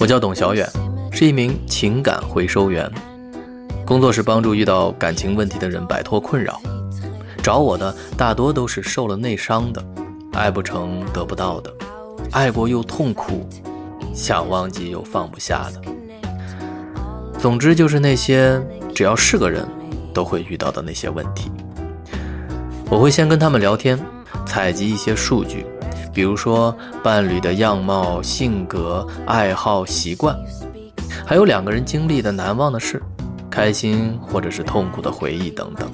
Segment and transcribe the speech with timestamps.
[0.00, 0.64] 我叫董小远，
[1.10, 2.88] 是一名情感回收员，
[3.84, 6.60] 工作是帮助遇到感情问题的人摆脱困扰。
[7.42, 9.84] 找我的大多都是受了内伤的，
[10.34, 11.74] 爱不成得不到的，
[12.30, 13.44] 爱过又痛苦，
[14.14, 15.82] 想忘记又放不下的。
[17.36, 18.60] 总之就是那些
[18.94, 19.66] 只要是个人
[20.14, 21.50] 都会遇到的那些问题。
[22.88, 23.98] 我会先跟他们聊天，
[24.46, 25.66] 采集一些数据。
[26.12, 30.36] 比如说伴侣的样貌、性格、爱好、习惯，
[31.24, 33.00] 还有两个人经历的难忘的事，
[33.50, 35.88] 开心或者是痛苦的回忆等等，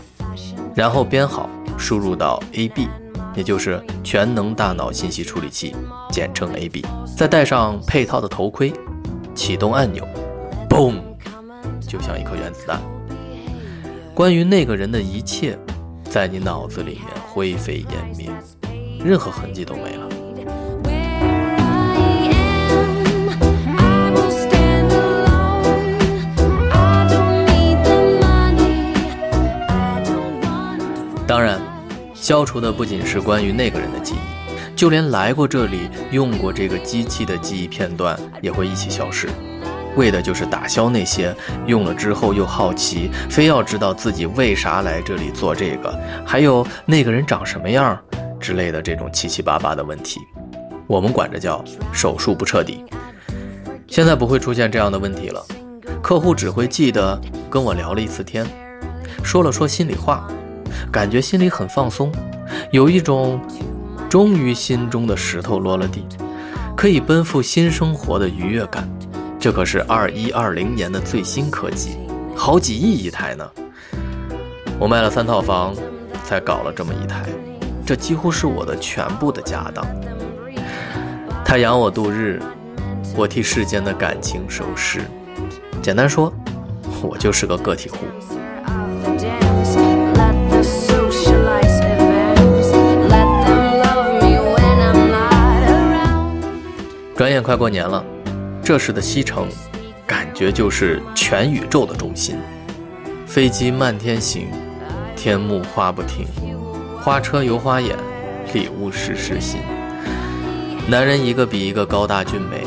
[0.75, 2.89] 然后编好输入到 AB，
[3.35, 5.75] 也就是全能大脑信息处理器，
[6.11, 6.85] 简称 AB，
[7.17, 8.73] 再戴上配套的头盔，
[9.35, 10.07] 启动按钮，
[10.69, 10.95] 嘣，
[11.87, 12.81] 就像一颗原子弹，
[14.15, 15.59] 关于那个人的一切，
[16.05, 18.31] 在你脑子里面灰飞烟灭，
[19.05, 20.09] 任何痕迹都没了。
[31.27, 31.61] 当然，
[32.15, 39.29] 消除的不仅是关于那个人的记忆，就连来过这里、用过这个机器的记忆片段也会一起消失，
[39.97, 41.35] 为的就是打消那些
[41.67, 45.93] 用了之后又好奇、非要知道自己为啥来这里做这个，
[46.25, 47.99] 还有那个人长什么样
[48.45, 50.20] 之类的这种七七八八的问题。
[50.87, 51.64] 我们管这叫
[51.95, 52.85] 手术不彻底。
[53.86, 55.42] 现在不会出现这样的问题了，
[56.02, 58.45] 客户只会记得跟我聊了一次天，
[59.23, 60.29] 说了说心里话。
[60.92, 62.13] 感觉心里很放松，
[62.70, 63.41] 有一种
[64.11, 66.05] 终于心中的石头落了地，
[66.77, 68.86] 可以奔赴新生活的愉悦感。
[69.39, 71.96] 这可是二一二零年的最新科技，
[72.36, 73.48] 好几亿一台呢。
[74.79, 75.74] 我卖了三套房，
[76.24, 77.24] 才搞了这么一台，
[77.86, 79.84] 这几乎是我的全部的家当。
[81.45, 82.40] 他养我度日，
[83.14, 85.02] 我替世间的感情收尸。
[85.83, 86.33] 简单说，
[87.02, 87.98] 我就是个个体户。
[97.14, 98.02] 转眼快过年了，
[98.62, 99.46] 这时的西城，
[100.06, 102.36] 感觉就是全宇宙的中心。
[103.27, 104.48] 飞机漫天行，
[105.14, 106.27] 天幕花不停，
[107.05, 107.95] 花车游花眼，
[108.55, 109.61] 礼物时时新。
[110.89, 112.67] 男人一个比一个高大俊美，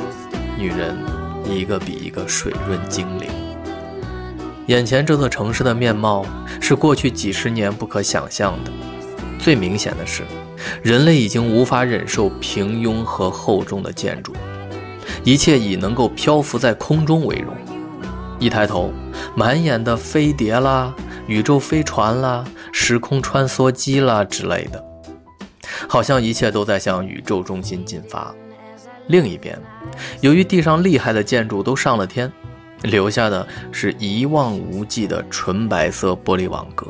[0.55, 0.95] 女人
[1.49, 3.27] 一个比一个水润精灵。
[4.67, 6.23] 眼前这座城市的面貌
[6.61, 8.71] 是过去几十年不可想象的。
[9.39, 10.21] 最明显的是。
[10.83, 14.33] 人类已经无法忍受平庸和厚重的建筑，
[15.23, 17.55] 一切以能够漂浮在空中为荣。
[18.37, 18.93] 一抬头，
[19.35, 20.93] 满眼的飞碟啦、
[21.25, 22.43] 宇宙飞船啦、
[22.79, 24.81] 时空穿梭机啦之类的，
[25.89, 28.33] 好像一切都在向宇宙中心进发。
[29.07, 29.59] 另一边，
[30.21, 32.31] 由于地上厉害的建筑都上了天，
[32.83, 36.87] 留下的是一望无际的纯白色玻璃网格。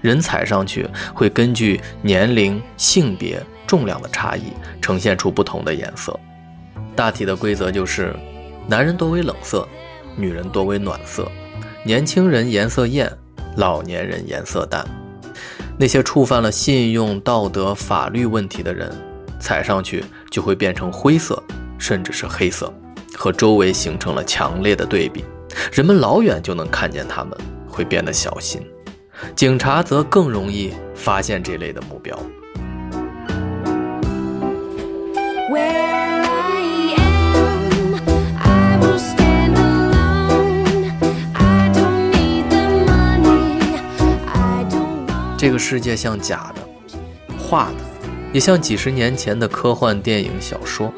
[0.00, 4.44] 人踩上去会根据年龄、性别、重量的差异
[4.80, 6.18] 呈现出不同的颜色。
[6.94, 8.14] 大体的规则就是：
[8.68, 9.68] 男人多为冷色，
[10.16, 11.30] 女人多为暖色，
[11.82, 13.12] 年轻人颜色艳，
[13.56, 14.84] 老年人颜色淡。
[15.76, 18.90] 那些触犯了信用、道德、法律问题的人，
[19.40, 21.42] 踩上去就会变成灰色，
[21.78, 22.72] 甚至是黑色，
[23.16, 25.24] 和周围形成了强烈的对比。
[25.72, 27.36] 人们老远就能看见他们，
[27.68, 28.62] 会变得小心。
[29.34, 32.18] 警察则更容易发现这类的目标。
[45.44, 46.96] 这个世界像假的，
[47.38, 47.84] 画的，
[48.32, 50.90] 也像几十年前的科幻电影小说。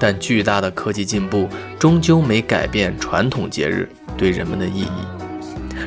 [0.00, 1.48] 但巨大的科技进步
[1.78, 4.88] 终究没改变传统节日对人们的意义。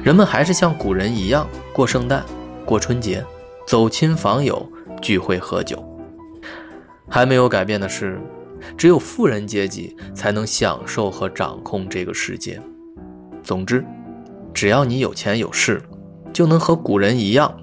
[0.02, 2.24] 人们还是像古人一样过圣诞、
[2.64, 3.22] 过春节，
[3.68, 4.66] 走亲访友、
[5.02, 5.84] 聚会喝酒。
[7.10, 8.18] 还没有改变的是，
[8.78, 12.62] 只有富人阶级才能享受和掌控这个世界。
[13.44, 13.84] 总之，
[14.54, 15.82] 只要你有钱有势，
[16.34, 17.56] 就能和古人一样，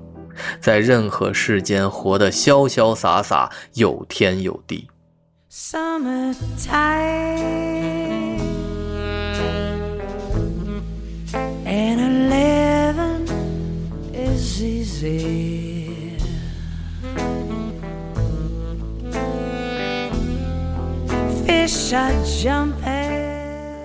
[0.61, 4.89] 在任何世间活得潇潇洒洒，有天有地。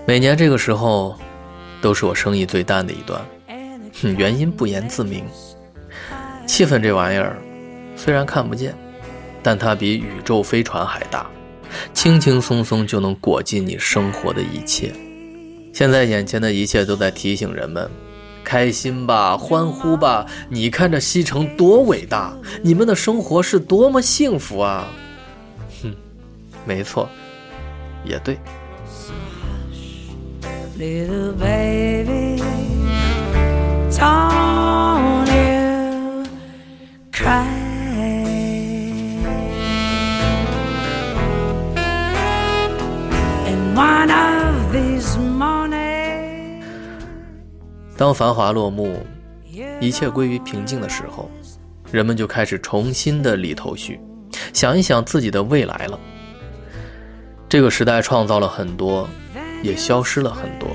[0.05, 1.15] 每年这个时候，
[1.81, 3.19] 都是我生意最淡的一段，
[4.11, 5.23] 原因不言自明。
[6.45, 7.37] 气氛这玩意儿，
[7.95, 8.75] 虽然看不见，
[9.41, 11.25] 但它比宇宙飞船还大，
[11.93, 14.93] 轻轻松松就能裹进你生活的一切。
[15.71, 17.89] 现在眼前的一切都在提醒人们：
[18.43, 20.25] 开心吧，欢呼吧！
[20.49, 24.85] 你看这西城多伟大，你们的生活是多么幸福啊！
[25.81, 25.95] 哼，
[26.65, 27.09] 没错，
[28.03, 28.37] 也对。
[48.13, 48.99] 繁华落幕，
[49.81, 51.29] 一切归于平静的时候，
[51.91, 53.99] 人们就开始重新的理头绪，
[54.53, 55.99] 想一想自己的未来了。
[57.49, 59.07] 这个时代创造了很多，
[59.61, 60.69] 也消失了很多，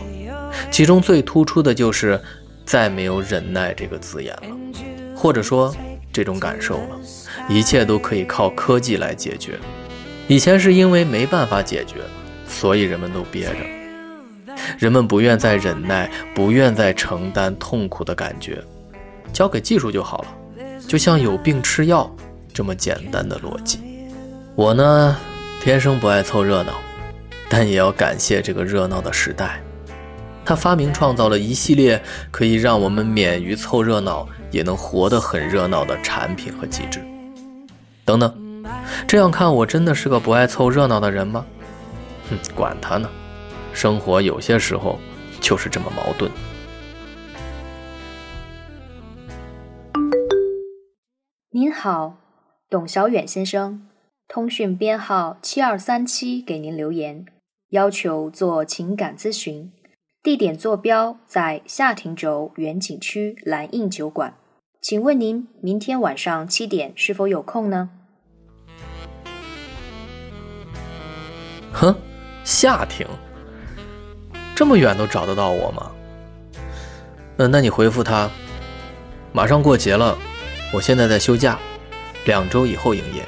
[0.70, 2.20] 其中最突出的就是
[2.64, 4.56] 再没有忍耐这个字眼了，
[5.16, 5.74] 或者说
[6.12, 7.00] 这种感受了，
[7.48, 9.58] 一切都可以靠科技来解决。
[10.28, 11.96] 以前是因为没办法解决，
[12.46, 13.77] 所以人们都憋着。
[14.76, 18.62] 人们不愿再忍耐，不愿再承担痛苦的感觉，
[19.32, 20.28] 交给技术就好了，
[20.86, 22.10] 就像有病吃药
[22.52, 23.80] 这么简单的逻辑。
[24.54, 25.16] 我呢，
[25.62, 26.72] 天生不爱凑热闹，
[27.48, 29.60] 但也要感谢这个热闹的时代，
[30.44, 37.00] 它发明创造了一系列可以让我们免于凑热闹，也能活得很热闹的产品和机制。
[38.04, 38.34] 等等，
[39.06, 41.44] 这样看我真的是个不爱凑热闹的人吗？
[42.30, 43.08] 哼， 管他呢。
[43.78, 44.98] 生活有些时候
[45.40, 46.28] 就是这么矛盾。
[51.50, 52.18] 您好，
[52.68, 53.86] 董小远先生，
[54.26, 57.24] 通讯编号七二三七，给您留言，
[57.70, 59.70] 要求做情感咨询，
[60.24, 64.34] 地点坐标在下亭轴远景区蓝印酒馆，
[64.82, 67.90] 请问您明天晚上七点是否有空呢？
[71.72, 71.94] 哼，
[72.42, 73.06] 下亭。
[74.58, 75.92] 这么远都找得到我吗？
[77.36, 78.28] 嗯，那你回复他，
[79.32, 80.18] 马上过节了，
[80.74, 81.56] 我现在在休假，
[82.26, 83.22] 两周以后营业。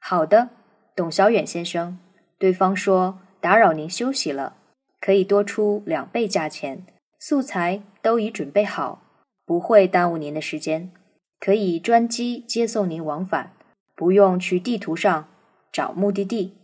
[0.00, 0.48] 好的，
[0.96, 1.96] 董小远先生，
[2.38, 4.56] 对方说打扰您休息了，
[5.00, 6.84] 可以多出两倍价钱，
[7.20, 9.00] 素材都已准备好，
[9.46, 10.90] 不会耽误您的时间，
[11.38, 13.52] 可以专机接送您往返，
[13.94, 15.28] 不用去地图上
[15.70, 16.56] 找目的地。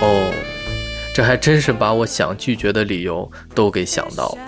[0.00, 0.32] 哦，
[1.14, 4.38] 这还真是把我想拒绝的理由都给想到了。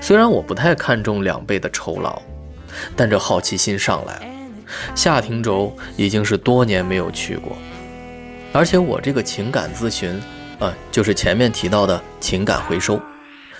[0.00, 2.20] 虽然我不太看重两倍的酬劳，
[2.94, 4.22] 但这好奇心上来了。
[4.94, 7.56] 夏亭轴已经是多年没有去过，
[8.52, 10.20] 而且我这个情感咨询，
[10.58, 13.00] 啊，就是前面提到的情感回收。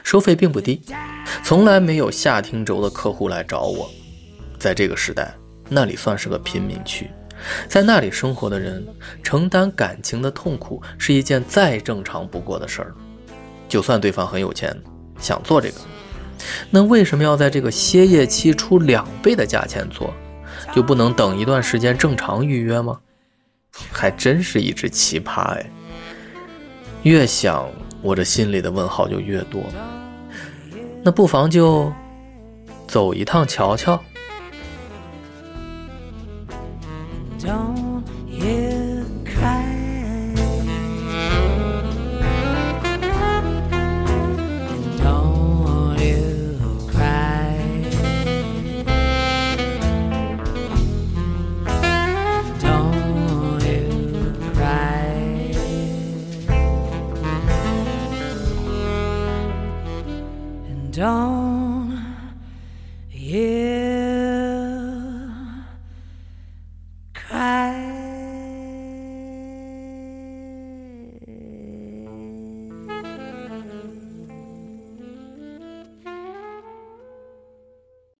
[0.03, 0.83] 收费并不低，
[1.43, 3.91] 从来没有下听轴的客户来找我。
[4.59, 5.35] 在这个时代，
[5.69, 7.11] 那里算是个贫民区，
[7.69, 8.87] 在那里生活的人
[9.23, 12.95] 承担感情的痛苦是一件再正常不过的事儿。
[13.69, 14.77] 就算对方很有钱，
[15.19, 15.77] 想做这个，
[16.71, 20.13] 那为什么要在这个歇业期出两倍的价钱做？
[20.75, 23.01] 就不能等一段时间正常预约吗？
[23.91, 25.71] 还真是一只奇葩哎！
[27.03, 27.67] 越想。
[28.03, 29.63] 我这心里的问号就越多，
[31.03, 31.93] 那不妨就
[32.87, 34.01] 走一趟瞧瞧。
[60.91, 61.99] dawn.
[63.13, 63.70] Yeah.